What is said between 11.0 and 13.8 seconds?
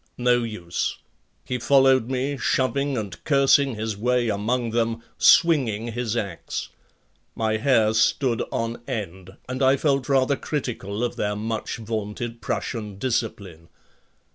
of their much vaunted Prussian discipline.